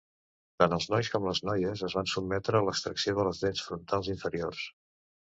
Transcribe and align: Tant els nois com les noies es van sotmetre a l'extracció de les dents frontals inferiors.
Tant 0.61 0.71
els 0.75 0.85
nois 0.91 1.09
com 1.15 1.25
les 1.31 1.41
noies 1.49 1.83
es 1.87 1.95
van 1.97 2.09
sotmetre 2.13 2.59
a 2.61 2.65
l'extracció 2.67 3.13
de 3.19 3.25
les 3.27 3.43
dents 3.43 3.61
frontals 3.67 4.09
inferiors. 4.15 4.63